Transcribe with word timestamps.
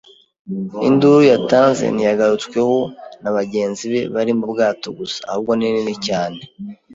Induru 0.87 1.19
yatanze 1.31 1.83
ntiyagarutsweho 1.89 2.77
na 3.21 3.31
bagenzi 3.37 3.83
be 3.93 4.01
bari 4.15 4.31
mu 4.39 4.45
bwato 4.51 4.87
gusa 4.99 5.19
ahubwo 5.29 5.51
ni 5.55 5.67
nini 5.73 5.95
cyane 6.07 6.39